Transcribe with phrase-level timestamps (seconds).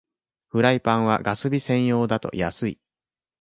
[0.47, 2.79] フライパンはガス火専用だと安い